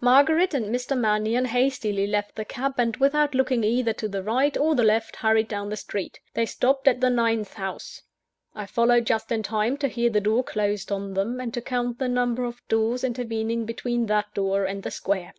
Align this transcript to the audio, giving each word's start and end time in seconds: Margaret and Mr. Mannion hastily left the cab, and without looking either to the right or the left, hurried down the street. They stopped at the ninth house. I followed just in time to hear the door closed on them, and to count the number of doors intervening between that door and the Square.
Margaret 0.00 0.52
and 0.52 0.66
Mr. 0.74 0.98
Mannion 0.98 1.44
hastily 1.44 2.08
left 2.08 2.34
the 2.34 2.44
cab, 2.44 2.74
and 2.76 2.96
without 2.96 3.36
looking 3.36 3.62
either 3.62 3.92
to 3.92 4.08
the 4.08 4.20
right 4.20 4.56
or 4.56 4.74
the 4.74 4.82
left, 4.82 5.14
hurried 5.14 5.46
down 5.46 5.68
the 5.68 5.76
street. 5.76 6.18
They 6.32 6.44
stopped 6.44 6.88
at 6.88 7.00
the 7.00 7.08
ninth 7.08 7.52
house. 7.52 8.02
I 8.56 8.66
followed 8.66 9.06
just 9.06 9.30
in 9.30 9.44
time 9.44 9.76
to 9.76 9.86
hear 9.86 10.10
the 10.10 10.20
door 10.20 10.42
closed 10.42 10.90
on 10.90 11.14
them, 11.14 11.38
and 11.40 11.54
to 11.54 11.62
count 11.62 12.00
the 12.00 12.08
number 12.08 12.42
of 12.44 12.66
doors 12.66 13.04
intervening 13.04 13.64
between 13.64 14.06
that 14.06 14.34
door 14.34 14.64
and 14.64 14.82
the 14.82 14.90
Square. 14.90 15.34